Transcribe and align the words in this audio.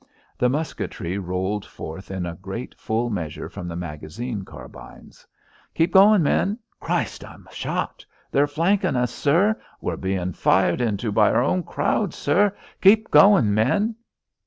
The 0.35 0.49
musketry 0.49 1.19
rolled 1.19 1.63
forth 1.63 2.09
in 2.09 2.23
great 2.41 2.73
full 2.79 3.11
measure 3.11 3.47
from 3.47 3.67
the 3.67 3.75
magazine 3.75 4.43
carbines. 4.43 5.27
"Keep 5.75 5.91
goin', 5.93 6.23
men." 6.23 6.57
"Christ, 6.79 7.23
I'm 7.23 7.47
shot!" 7.51 8.03
"They're 8.31 8.47
flankin' 8.47 8.95
us, 8.95 9.11
sir." 9.13 9.61
"We're 9.79 9.97
bein' 9.97 10.33
fired 10.33 10.81
into 10.81 11.11
by 11.11 11.29
our 11.31 11.43
own 11.43 11.61
crowd, 11.61 12.15
sir." 12.15 12.51
"Keep 12.81 13.11
goin', 13.11 13.53
men." 13.53 13.95